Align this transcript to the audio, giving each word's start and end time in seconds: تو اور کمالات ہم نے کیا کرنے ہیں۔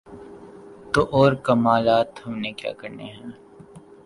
تو 0.93 1.01
اور 1.11 1.31
کمالات 1.33 2.27
ہم 2.27 2.37
نے 2.37 2.51
کیا 2.51 2.73
کرنے 2.73 3.03
ہیں۔ 3.03 3.31